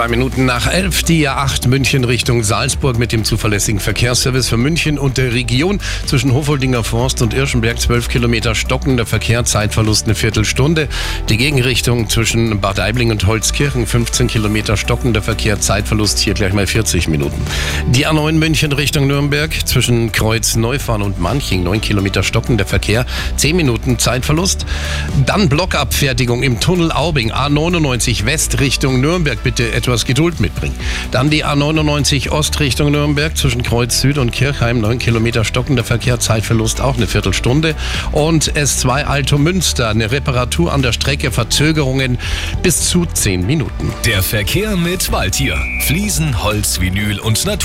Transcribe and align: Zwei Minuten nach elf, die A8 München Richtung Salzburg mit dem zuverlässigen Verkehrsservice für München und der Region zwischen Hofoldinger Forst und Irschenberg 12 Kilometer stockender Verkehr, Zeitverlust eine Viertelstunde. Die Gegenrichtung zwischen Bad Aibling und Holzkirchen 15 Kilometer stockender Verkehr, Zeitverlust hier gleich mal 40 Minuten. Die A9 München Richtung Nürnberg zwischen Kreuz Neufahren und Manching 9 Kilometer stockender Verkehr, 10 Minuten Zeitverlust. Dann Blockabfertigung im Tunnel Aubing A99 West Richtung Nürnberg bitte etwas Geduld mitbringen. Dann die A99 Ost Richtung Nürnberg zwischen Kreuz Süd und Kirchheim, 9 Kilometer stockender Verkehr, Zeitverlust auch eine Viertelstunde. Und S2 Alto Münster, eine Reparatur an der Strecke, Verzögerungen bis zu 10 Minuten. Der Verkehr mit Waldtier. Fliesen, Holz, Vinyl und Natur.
Zwei 0.00 0.08
Minuten 0.08 0.46
nach 0.46 0.66
elf, 0.66 1.02
die 1.02 1.28
A8 1.28 1.68
München 1.68 2.04
Richtung 2.04 2.42
Salzburg 2.42 2.98
mit 2.98 3.12
dem 3.12 3.22
zuverlässigen 3.22 3.80
Verkehrsservice 3.80 4.48
für 4.48 4.56
München 4.56 4.98
und 4.98 5.18
der 5.18 5.34
Region 5.34 5.78
zwischen 6.06 6.32
Hofoldinger 6.32 6.82
Forst 6.84 7.20
und 7.20 7.34
Irschenberg 7.34 7.78
12 7.78 8.08
Kilometer 8.08 8.54
stockender 8.54 9.04
Verkehr, 9.04 9.44
Zeitverlust 9.44 10.06
eine 10.06 10.14
Viertelstunde. 10.14 10.88
Die 11.28 11.36
Gegenrichtung 11.36 12.08
zwischen 12.08 12.62
Bad 12.62 12.80
Aibling 12.80 13.10
und 13.10 13.26
Holzkirchen 13.26 13.86
15 13.86 14.28
Kilometer 14.28 14.78
stockender 14.78 15.20
Verkehr, 15.20 15.60
Zeitverlust 15.60 16.18
hier 16.18 16.32
gleich 16.32 16.54
mal 16.54 16.66
40 16.66 17.06
Minuten. 17.08 17.42
Die 17.90 18.06
A9 18.06 18.32
München 18.32 18.72
Richtung 18.72 19.06
Nürnberg 19.06 19.52
zwischen 19.66 20.12
Kreuz 20.12 20.56
Neufahren 20.56 21.02
und 21.02 21.20
Manching 21.20 21.62
9 21.62 21.82
Kilometer 21.82 22.22
stockender 22.22 22.64
Verkehr, 22.64 23.04
10 23.36 23.54
Minuten 23.54 23.98
Zeitverlust. 23.98 24.64
Dann 25.26 25.50
Blockabfertigung 25.50 26.42
im 26.42 26.58
Tunnel 26.58 26.90
Aubing 26.90 27.32
A99 27.32 28.24
West 28.24 28.60
Richtung 28.60 29.02
Nürnberg 29.02 29.42
bitte 29.42 29.70
etwas 29.90 30.04
Geduld 30.04 30.38
mitbringen. 30.38 30.76
Dann 31.10 31.30
die 31.30 31.44
A99 31.44 32.30
Ost 32.30 32.60
Richtung 32.60 32.92
Nürnberg 32.92 33.36
zwischen 33.36 33.64
Kreuz 33.64 34.00
Süd 34.00 34.18
und 34.18 34.30
Kirchheim, 34.30 34.80
9 34.80 35.00
Kilometer 35.00 35.44
stockender 35.44 35.82
Verkehr, 35.82 36.20
Zeitverlust 36.20 36.80
auch 36.80 36.96
eine 36.96 37.08
Viertelstunde. 37.08 37.74
Und 38.12 38.52
S2 38.52 39.04
Alto 39.04 39.36
Münster, 39.36 39.88
eine 39.88 40.12
Reparatur 40.12 40.72
an 40.72 40.82
der 40.82 40.92
Strecke, 40.92 41.32
Verzögerungen 41.32 42.18
bis 42.62 42.88
zu 42.88 43.04
10 43.04 43.44
Minuten. 43.44 43.92
Der 44.04 44.22
Verkehr 44.22 44.76
mit 44.76 45.10
Waldtier. 45.10 45.58
Fliesen, 45.86 46.40
Holz, 46.40 46.80
Vinyl 46.80 47.18
und 47.18 47.44
Natur. 47.44 47.60